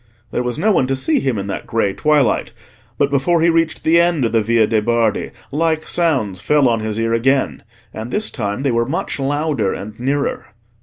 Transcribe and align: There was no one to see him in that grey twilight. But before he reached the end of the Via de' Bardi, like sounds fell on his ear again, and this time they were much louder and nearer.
There 0.31 0.41
was 0.41 0.57
no 0.57 0.71
one 0.71 0.87
to 0.87 0.95
see 0.95 1.19
him 1.19 1.37
in 1.37 1.45
that 1.45 1.67
grey 1.67 1.93
twilight. 1.93 2.53
But 2.97 3.11
before 3.11 3.39
he 3.39 3.51
reached 3.51 3.83
the 3.83 4.01
end 4.01 4.25
of 4.25 4.31
the 4.31 4.41
Via 4.41 4.65
de' 4.65 4.81
Bardi, 4.81 5.29
like 5.51 5.87
sounds 5.87 6.41
fell 6.41 6.67
on 6.67 6.79
his 6.79 6.97
ear 6.99 7.13
again, 7.13 7.61
and 7.93 8.09
this 8.09 8.31
time 8.31 8.63
they 8.63 8.71
were 8.71 8.87
much 8.87 9.19
louder 9.19 9.75
and 9.75 9.99
nearer. 9.99 10.55